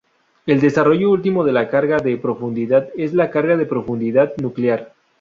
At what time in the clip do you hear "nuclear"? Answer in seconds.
4.37-4.95